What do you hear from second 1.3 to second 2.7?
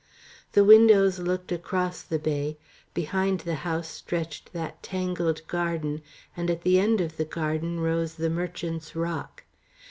across the bay;